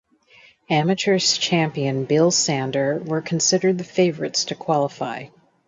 Amateur 0.71 1.19
champion 1.19 2.05
Bill 2.05 2.31
Sander 2.31 2.97
were 2.97 3.21
considered 3.21 3.77
the 3.77 3.83
favorites 3.83 4.45
to 4.45 4.55
qualify. 4.55 5.27